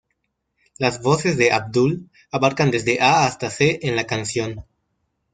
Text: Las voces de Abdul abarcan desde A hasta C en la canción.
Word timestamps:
Las 0.79 0.99
voces 1.03 1.37
de 1.37 1.51
Abdul 1.51 2.09
abarcan 2.31 2.71
desde 2.71 2.99
A 3.01 3.27
hasta 3.27 3.51
C 3.51 3.77
en 3.83 3.95
la 3.95 4.07
canción. 4.07 4.65